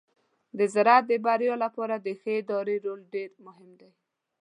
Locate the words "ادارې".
2.41-2.75